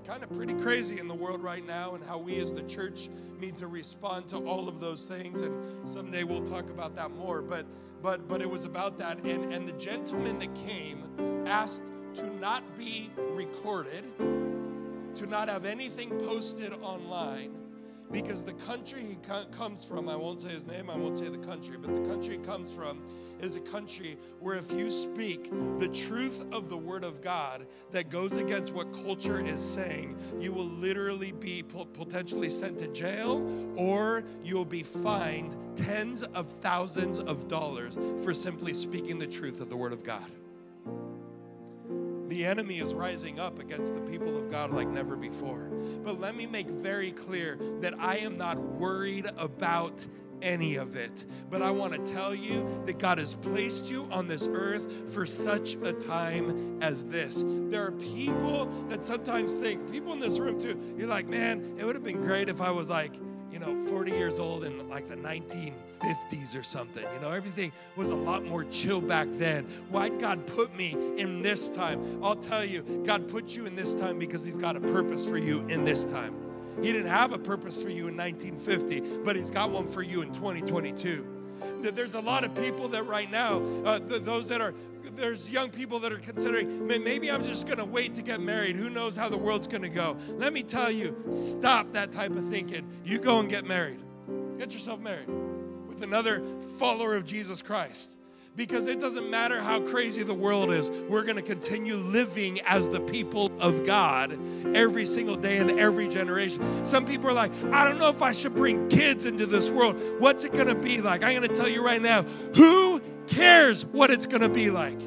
[0.07, 3.09] Kind of pretty crazy in the world right now and how we as the church
[3.39, 7.43] need to respond to all of those things and someday we'll talk about that more.
[7.43, 7.67] But
[8.01, 11.83] but but it was about that and and the gentleman that came asked
[12.15, 14.03] to not be recorded
[15.15, 17.53] to not have anything posted online
[18.11, 19.17] because the country he
[19.51, 22.37] comes from, I won't say his name, I won't say the country, but the country
[22.37, 23.01] he comes from
[23.39, 28.09] is a country where if you speak the truth of the Word of God that
[28.09, 34.23] goes against what culture is saying, you will literally be potentially sent to jail or
[34.43, 39.77] you'll be fined tens of thousands of dollars for simply speaking the truth of the
[39.77, 40.29] Word of God.
[42.35, 45.69] The enemy is rising up against the people of God like never before.
[46.03, 50.05] But let me make very clear that I am not worried about
[50.41, 51.25] any of it.
[51.49, 55.25] But I want to tell you that God has placed you on this earth for
[55.25, 57.45] such a time as this.
[57.47, 61.85] There are people that sometimes think, people in this room too, you're like, man, it
[61.85, 63.13] would have been great if I was like
[63.51, 67.05] you know, 40 years old in like the 1950s or something.
[67.13, 69.65] You know, everything was a lot more chill back then.
[69.89, 72.23] Why'd God put me in this time?
[72.23, 75.37] I'll tell you, God put you in this time because He's got a purpose for
[75.37, 76.35] you in this time.
[76.81, 80.21] He didn't have a purpose for you in 1950, but He's got one for you
[80.21, 81.25] in 2022
[81.81, 84.73] there's a lot of people that right now, uh, th- those that are,
[85.15, 88.75] there's young people that are considering, maybe I'm just going to wait to get married.
[88.75, 90.17] Who knows how the world's going to go?
[90.37, 92.87] Let me tell you, stop that type of thinking.
[93.03, 93.99] You go and get married.
[94.57, 95.27] Get yourself married
[95.87, 96.43] with another
[96.77, 98.15] follower of Jesus Christ
[98.55, 102.87] because it doesn't matter how crazy the world is, we're going to continue living as
[102.87, 104.37] the people of God
[104.75, 106.85] every single day in every generation.
[106.85, 109.97] Some people are like, I don't know if I should bring kids into this world.
[110.19, 111.23] What's it going to be like?
[111.23, 112.23] I'm going to tell you right now
[112.55, 114.99] who cares what it's going to be like?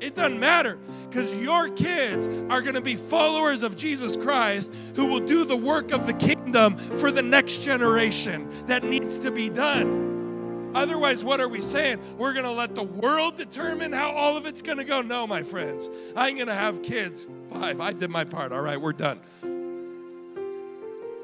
[0.00, 5.06] It doesn't matter because your kids are going to be followers of Jesus Christ who
[5.06, 9.48] will do the work of the kingdom for the next generation that needs to be
[9.48, 10.72] done.
[10.74, 12.00] Otherwise, what are we saying?
[12.18, 15.02] We're going to let the world determine how all of it's going to go?
[15.02, 15.88] No, my friends.
[16.16, 17.28] I'm going to have kids.
[17.48, 17.80] Five.
[17.80, 18.52] I did my part.
[18.52, 19.20] All right, we're done.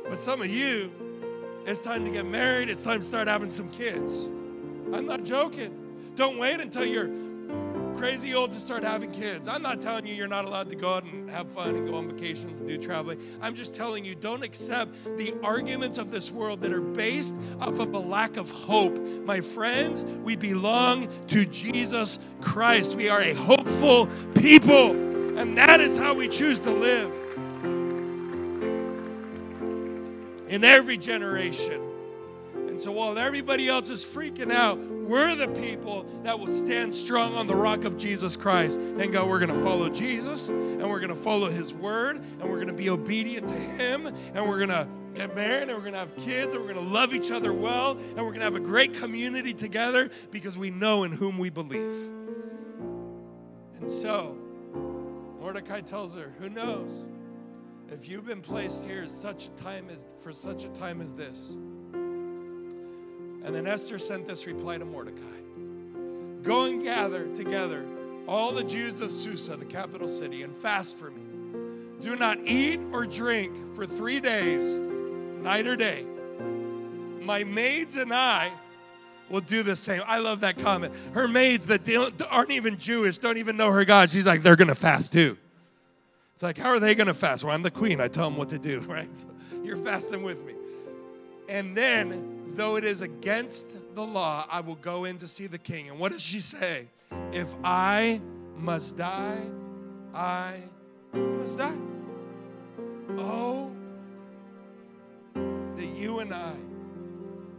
[0.08, 0.90] But some of you,
[1.66, 2.70] it's time to get married.
[2.70, 4.26] It's time to start having some kids.
[4.92, 5.79] I'm not joking.
[6.16, 7.10] Don't wait until you're
[8.00, 9.46] crazy old to start having kids.
[9.46, 11.96] I'm not telling you you're not allowed to go out and have fun and go
[11.96, 13.20] on vacations and do traveling.
[13.42, 17.78] I'm just telling you don't accept the arguments of this world that are based off
[17.78, 18.98] of a lack of hope.
[19.24, 22.96] My friends, we belong to Jesus Christ.
[22.96, 24.92] We are a hopeful people,
[25.38, 27.12] and that is how we choose to live.
[30.48, 31.89] In every generation.
[32.80, 37.34] And so while everybody else is freaking out, we're the people that will stand strong
[37.34, 40.98] on the rock of Jesus Christ and go, we're going to follow Jesus and we're
[40.98, 44.56] going to follow his word and we're going to be obedient to him and we're
[44.56, 47.14] going to get married and we're going to have kids and we're going to love
[47.14, 51.04] each other well and we're going to have a great community together because we know
[51.04, 52.08] in whom we believe.
[53.78, 54.38] And so,
[55.38, 57.04] Mordecai tells her, who knows?
[57.92, 61.58] If you've been placed here such a time as for such a time as this,
[63.44, 65.26] and then Esther sent this reply to Mordecai
[66.42, 67.86] Go and gather together
[68.26, 71.22] all the Jews of Susa, the capital city, and fast for me.
[72.00, 76.06] Do not eat or drink for three days, night or day.
[77.20, 78.52] My maids and I
[79.28, 80.02] will do the same.
[80.06, 80.94] I love that comment.
[81.12, 81.88] Her maids that
[82.30, 85.36] aren't even Jewish, don't even know her God, she's like, they're going to fast too.
[86.34, 87.44] It's like, how are they going to fast?
[87.44, 88.00] Well, I'm the queen.
[88.00, 89.14] I tell them what to do, right?
[89.14, 89.28] So
[89.62, 90.54] you're fasting with me.
[91.50, 95.58] And then though it is against the law, I will go in to see the
[95.58, 95.88] king.
[95.88, 96.86] And what does she say?
[97.32, 98.20] If I
[98.56, 99.42] must die,
[100.14, 100.54] I
[101.12, 101.76] must die.
[103.18, 103.72] Oh,
[105.34, 106.54] that you and I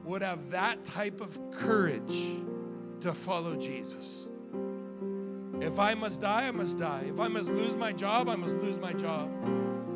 [0.05, 2.37] would have that type of courage
[3.01, 4.29] to follow Jesus.
[5.59, 7.03] If I must die, I must die.
[7.09, 9.29] If I must lose my job, I must lose my job.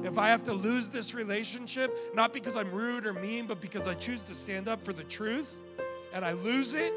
[0.05, 3.87] If I have to lose this relationship, not because I'm rude or mean, but because
[3.87, 5.55] I choose to stand up for the truth
[6.13, 6.93] and I lose it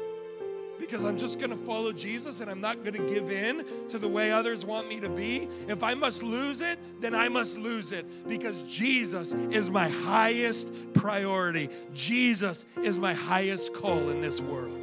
[0.79, 3.97] because I'm just going to follow Jesus and I'm not going to give in to
[3.97, 5.47] the way others want me to be.
[5.67, 10.71] If I must lose it, then I must lose it because Jesus is my highest
[10.93, 11.69] priority.
[11.93, 14.77] Jesus is my highest call in this world.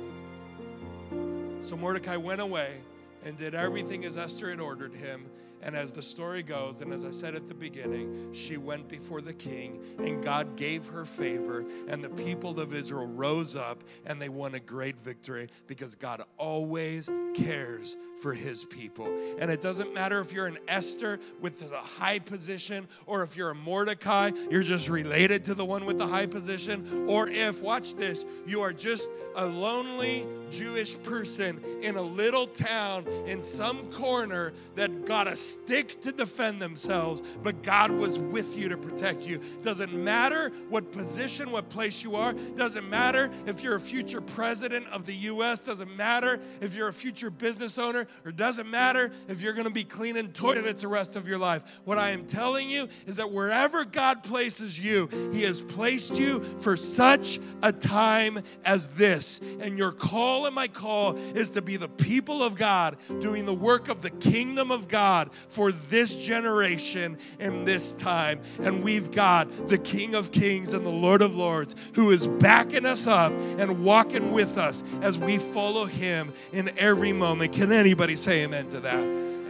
[1.60, 2.76] So Mordecai went away
[3.24, 5.26] and did everything as Esther had ordered him.
[5.62, 9.20] And as the story goes, and as I said at the beginning, she went before
[9.20, 14.20] the king, and God gave her favor, and the people of Israel rose up and
[14.20, 19.06] they won a great victory because God always cares for his people.
[19.38, 23.50] And it doesn't matter if you're an Esther with a high position or if you're
[23.50, 27.94] a Mordecai, you're just related to the one with the high position, or if, watch
[27.94, 34.52] this, you are just a lonely Jewish person in a little town in some corner
[34.74, 39.40] that got a stick to defend themselves, but God was with you to protect you.
[39.62, 44.86] Doesn't matter what position, what place you are, doesn't matter if you're a future president
[44.88, 49.42] of the US, doesn't matter if you're a future business owner, or doesn't matter if
[49.42, 51.62] you're going to be cleaning toilets the rest of your life.
[51.84, 56.40] What I am telling you is that wherever God places you, He has placed you
[56.60, 59.40] for such a time as this.
[59.60, 63.54] And your call and my call is to be the people of God doing the
[63.54, 68.40] work of the kingdom of God for this generation and this time.
[68.60, 72.86] And we've got the King of Kings and the Lord of Lords who is backing
[72.86, 77.52] us up and walking with us as we follow Him in every moment.
[77.52, 77.95] Can anybody?
[77.96, 79.00] Anybody say amen to that?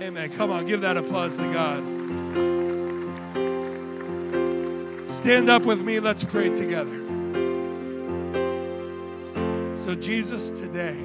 [0.01, 0.31] Amen.
[0.31, 1.83] Come on, give that applause to God.
[5.11, 5.99] Stand up with me.
[5.99, 6.97] Let's pray together.
[9.77, 10.97] So, Jesus, today,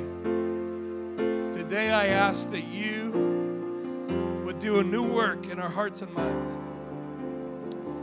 [1.51, 3.09] today I ask that you
[4.45, 6.55] would do a new work in our hearts and minds.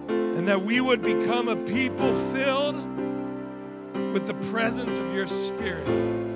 [0.09, 2.75] And that we would become a people filled
[4.13, 6.28] with the presence of your Spirit.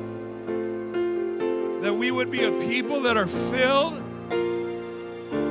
[1.83, 4.01] That we would be a people that are filled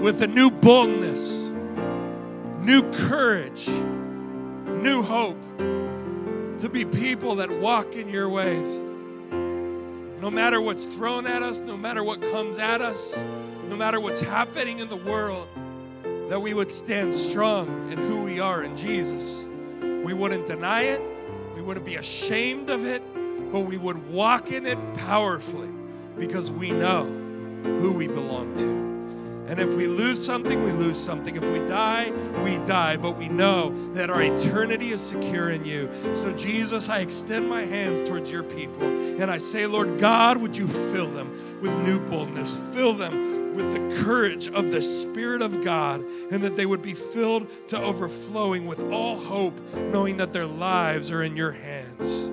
[0.02, 1.52] with a new boldness,
[2.62, 8.78] new courage, new hope to be people that walk in your ways.
[10.22, 13.18] No matter what's thrown at us, no matter what comes at us,
[13.68, 15.50] no matter what's happening in the world,
[16.30, 19.44] that we would stand strong in who we are in Jesus.
[19.82, 21.02] We wouldn't deny it,
[21.58, 23.04] we wouldn't be ashamed of it,
[23.52, 25.68] but we would walk in it powerfully
[26.18, 27.06] because we know
[27.64, 28.92] who we belong to.
[29.52, 31.36] And if we lose something, we lose something.
[31.36, 32.96] If we die, we die.
[32.96, 35.90] But we know that our eternity is secure in you.
[36.16, 38.84] So, Jesus, I extend my hands towards your people.
[38.84, 42.56] And I say, Lord God, would you fill them with new boldness?
[42.74, 46.94] Fill them with the courage of the Spirit of God, and that they would be
[46.94, 52.31] filled to overflowing with all hope, knowing that their lives are in your hands.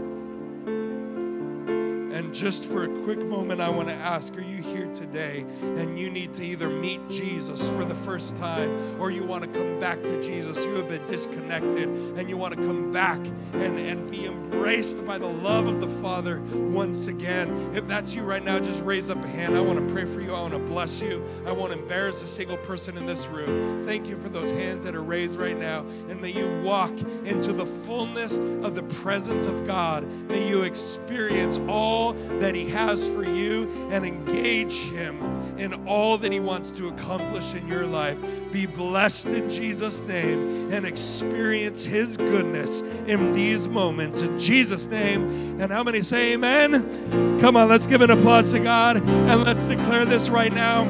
[2.38, 6.10] Just for a quick moment, I want to ask Are you here today and you
[6.10, 10.02] need to either meet Jesus for the first time or you want to come back
[10.02, 10.64] to Jesus?
[10.64, 13.18] You have been disconnected and you want to come back
[13.52, 17.48] and, and be embraced by the love of the Father once again.
[17.74, 19.56] If that's you right now, just raise up a hand.
[19.56, 20.34] I want to pray for you.
[20.34, 21.24] I want to bless you.
[21.46, 23.80] I won't embarrass a single person in this room.
[23.80, 25.80] Thank you for those hands that are raised right now.
[26.08, 26.92] And may you walk
[27.24, 30.06] into the fullness of the presence of God.
[30.28, 35.22] May you experience all that He has for you and engage Him
[35.58, 38.18] in all that He wants to accomplish in your life.
[38.52, 44.22] Be blessed in Jesus' name and experience His goodness in these moments.
[44.22, 45.60] In Jesus' name.
[45.60, 47.38] And how many say amen?
[47.40, 50.84] Come on, let's give an applause to God and let's declare this right now.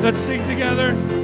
[0.00, 1.23] Let's sing together.